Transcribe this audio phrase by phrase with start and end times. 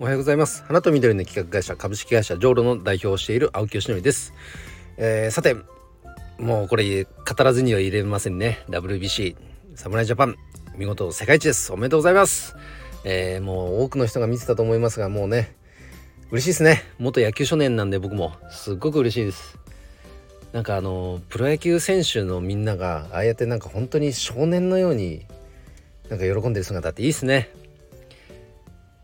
[0.00, 0.62] おはようございます。
[0.62, 4.32] 花と緑の企画会社株式会社ジョーロの代表をしている青木よしのりです、
[4.96, 5.56] えー、さて
[6.38, 8.64] もうこれ語らずには入れませんね。
[8.68, 9.34] WBC
[9.74, 10.36] 侍ジャパン
[10.76, 11.72] 見事世界一です。
[11.72, 12.54] おめでとうございます、
[13.02, 15.56] えー、もう多くの人が見てたと思いますがもうね
[16.30, 16.84] 嬉しいですね。
[17.00, 18.34] 元野球少年なんで僕も。
[18.52, 19.58] すっごく嬉しいです。
[20.52, 25.26] なんかあのプロ野球選手のみんながああやってなんか本当に少年のように
[26.08, 27.50] なんか喜んでる姿っていいですね。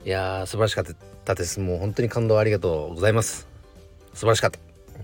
[0.05, 0.85] いやー素晴らしかっ
[1.25, 1.61] たです。
[1.61, 3.49] もう本当に感動ありがとうございます。
[4.13, 4.59] 素晴らしかった。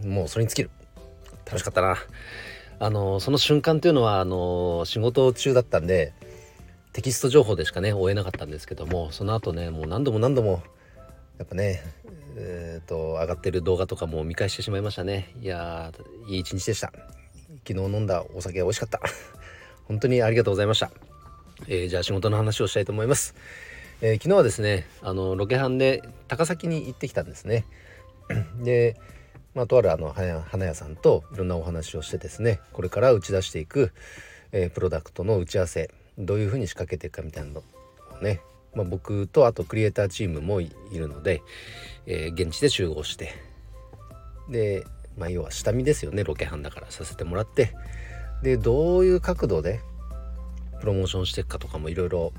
[0.07, 0.71] もうそれに尽きる。
[1.47, 1.97] 楽しかったな。
[2.79, 6.13] あのその瞬間というのはあの仕事中だったんで
[6.93, 10.63] テキスト情報でしかね追えなかったんですけどもその後ねもう何度も何度も
[11.39, 11.83] やっぱね
[12.37, 15.35] えーと、上がってる動画とかも見返してしまいましたね。
[15.41, 15.93] いや
[16.29, 16.93] いい一日でした。
[17.67, 19.01] 昨日飲んだお酒は美味しかった。
[19.89, 20.93] 本当にありがとうございました、
[21.67, 23.35] えー、じゃあ仕事の話をしたいと思います。
[24.03, 27.65] えー、昨日はですねあのロケハンで高崎に行ってきたんですね。
[28.63, 28.97] で、
[29.55, 33.93] まあ、とあるあの花屋さんといろんなお話をしてですねこれから打ち出していく、
[34.53, 37.63] えー、プロダクトの打ち合わせどういうふうに仕掛けていくかみたいなの
[38.19, 38.41] をね、
[38.75, 41.43] まあ、僕とあとクリエイターチームもいるので、
[42.07, 43.35] えー、現地で集合して
[44.49, 44.85] で、
[45.19, 47.75] まあ、要は下見ですよねロケハンだからさせてもらって。
[48.43, 49.81] でどういう角度で
[50.81, 52.33] プロモーションしていくかとかもいろいろ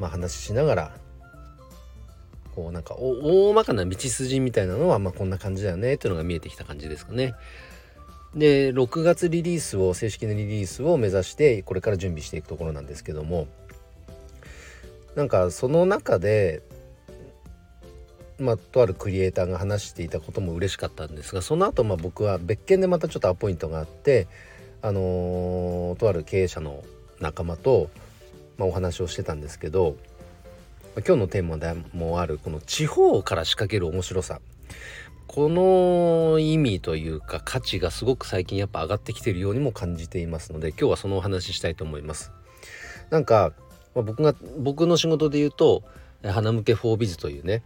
[0.00, 0.92] まあ、話しながら
[2.54, 7.34] こうなんか大まかな道筋みたいなのはまこんな感じだよねっていうのが見えてきた感じですかね。
[8.34, 13.48] で6月リリースを正式なリリースを目指してこれから準備していくところなんですけども
[15.16, 16.62] なんかその中で
[18.38, 24.28] まあ、とあるクリエイターが話していたことも嬉しかったんですがその後まあ僕は別件でまたちょっとアポイントがあって
[24.80, 26.82] あのー、とある経営者の
[27.20, 27.90] 仲間と
[28.60, 29.96] まあ、お話をしてたんですけど
[30.96, 34.42] 今日のテーマでもあるこの地方から仕掛ける面白さ
[35.26, 42.32] この意味というか価値がすごく最近やっぱ上がってきてるようにも感じていますので今日はそのお話ししたいと思います。
[43.08, 43.52] なんか、
[43.94, 45.82] まあ、僕が僕の仕事で言うと
[46.22, 47.62] 花向けフォービズというね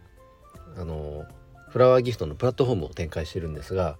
[0.77, 1.25] あの
[1.71, 3.97] フラワーギフトのプラットフォームを展開してるんですが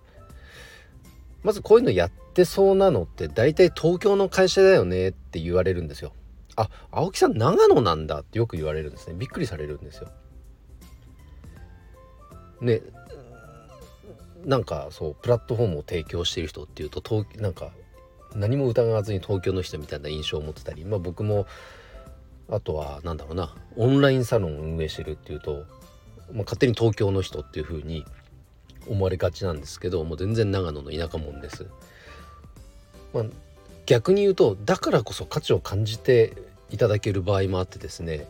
[1.43, 6.13] まずこういうのやってそうなのって大体東京の会社だよねって言われるんですよ。
[6.57, 10.09] あ青木さん長野なんだってよく言われるんですねびっくりされるんですよ。
[12.61, 12.81] ね
[14.45, 17.71] なんかそうプラットフォームを提供している人っていうと東なんか
[18.35, 21.47] 何も疑わずに東京の人みたいな印象を持ってたりまあ僕も
[22.51, 25.65] あとは何だろうなオンラインサロンを運営してるっていうと、
[26.33, 28.05] まあ、勝手に東京の人っていう風に
[28.87, 31.67] 思われがちなんですけどもう全然長野の田舎者です。
[33.15, 33.25] まあ、
[33.87, 36.33] 逆に言うとだからこそ価値を感じて
[36.71, 38.27] いただける場合もあってですね。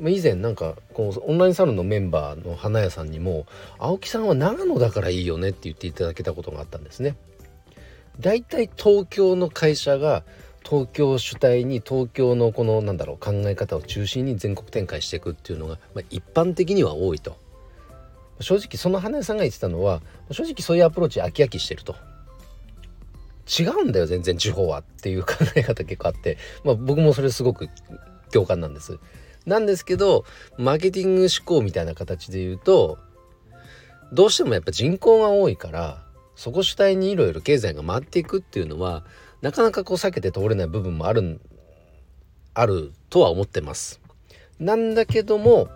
[0.00, 3.46] 以前なんかこのオンラインサロンのメンバーの花屋さんにも
[3.78, 7.16] 「青木さんは長野だからいいよね」って言っていただけたことがあったんですね。
[8.18, 10.24] だいたい東京の会社が
[10.64, 17.36] 東京主体に東京のこのなんだろう考え方を中心に全国展開していくっていうのが、まあ、一般的には多いと。
[18.40, 21.94] 正直その花屋さんが言ってたのは正直そういうアプローチ飽き飽きしてると。
[23.58, 27.68] 違うんだよ全然地方はっていう 考え方結構あって、まあ、僕もそれすごく
[28.32, 28.98] 共感なんです。
[29.44, 30.24] なんですけど
[30.56, 32.98] マーケティング思考みたいな形で言うと
[34.12, 36.04] どうしてもやっぱ人口が多いから
[36.36, 39.04] そこ主体にいろいろ経済が回っていくっていうのは
[39.40, 41.40] なかなかこう避けて通れない部分もある
[42.54, 44.00] あるとは思ってます。
[44.60, 45.68] なんだけども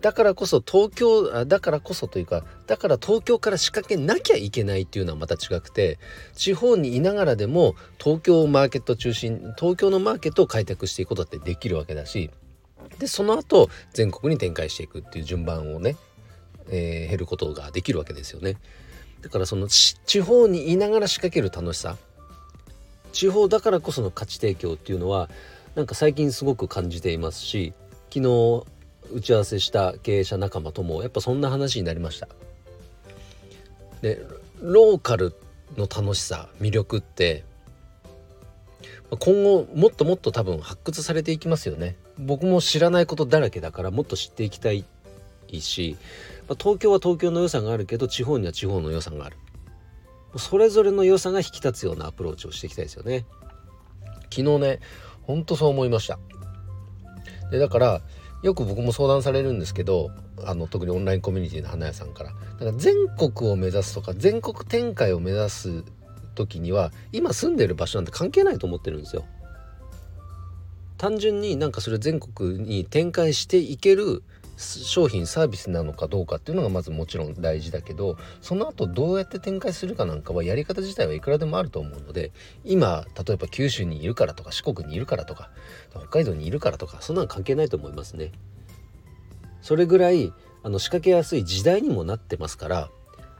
[0.00, 5.98] だからこそ東京だからこそというかだから東京から仕掛けなきゃいけないっていうのはまた違くて
[6.34, 12.30] 地方にいながらでも東京マーケット中心東京のマーケットを開拓していくことだってできるわけだし
[12.98, 15.96] でその後全国に展開していくっていう順番をね、
[16.70, 18.56] えー、減ることができるわけですよね。
[19.20, 21.96] だからその地方にいながら仕掛ける楽しさ
[23.12, 25.28] 地方だからこその価値提供っていうのは
[25.74, 27.72] なんか最近すごく感じていますし
[28.10, 28.64] 昨日
[29.12, 32.28] 打ち合わせした経営者仲間ともやっぱそんな話になりました。
[34.02, 34.20] で
[34.60, 35.34] ローカル
[35.76, 37.44] の楽しさ魅力って
[39.10, 41.96] 今後もっともっと多分発掘されていきますよね。
[42.18, 44.84] 僕も知らないことだらけだからもっと知っていきたい
[45.60, 45.96] し、
[46.58, 49.36] 東京は東京の良さがあるけど地方には地方の良さがある。
[50.36, 53.24] それぞれの良さが引き立つようなアプローチをしていきたいですよね。
[54.24, 54.80] 昨日ね
[55.22, 56.18] ほんとそう思いました。
[57.50, 58.02] でだから
[58.42, 60.10] よく僕も相談されるんですけど
[60.44, 65.84] あの特にオンラインコミュニティの花屋さんからだから全国を目指すとか全国展開を目指す
[66.34, 69.24] 時には今住んでる場所なんて関係ないと思ってるんですよ。
[70.96, 74.24] 単純になんかそれ全国に展開していける
[74.58, 82.32] 商品サービスなのかどうかっていうのがまずもちろん大事だけどその後どうやって展開するかなんかはやり方自体はいくらでもあると思うので
[82.64, 85.50] 今例えば九州にいるからとか四国にいるからとか
[85.90, 88.32] 北海道にいるからとかそんなの関係ないと思いますね。
[89.62, 90.32] それぐらい
[90.62, 92.90] あの仕掛けやすい時代にもなってますから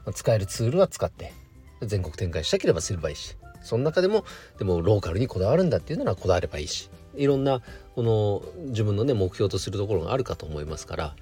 [0.05, 1.33] ま使えるツールは使って
[1.81, 4.25] 全国展開したければすればいいしその中でも
[4.57, 7.61] でもローカルにこだわるんだっていうならこだわればいいしいろんな
[7.95, 11.15] この自分のね目標とするところがあるかと思いますから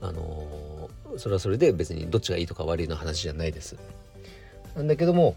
[0.00, 3.76] あの、それはそれで別にどっちがいいとか悪いの話じゃないです。
[4.74, 5.36] なんだけども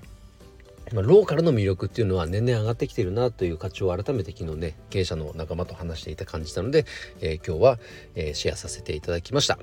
[0.94, 6.86] まあ、ローカルの魅力っていうのは年々上がってきてるなという価値を改めて昨日ね経営者の仲間と話していた感じたので、
[7.20, 7.80] えー、今日は、
[8.16, 9.60] えー、シェアさせていただきました。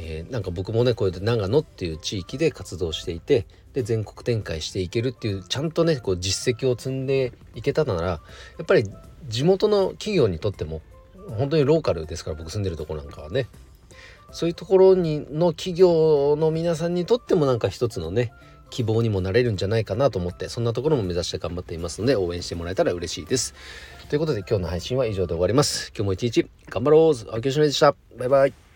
[0.00, 8.20] えー、なんか僕もねこうやって長野っていう地域で活動していてで全国展開していけるっていうちゃんとねこう実績を積んでいけたならや
[8.62, 8.84] っぱり
[9.28, 10.80] 地元の企業にとっても
[11.36, 13.46] 本当にローカルですから僕住んでるとこなんかはね。
[14.30, 18.30] そういうところにの企業の皆さんにとってもなんか一つのね
[18.70, 23.54] 希望にもなれるんじゃないかなと思ってそんなところも目指して頑張っていますので応援してもらえたら嬉しいです。
[24.10, 25.92] ということで今日の配信は以上で終わります。
[25.94, 27.30] 今日も一日頑張ろう。
[27.32, 28.67] 青木よしのりでしたバイバイ。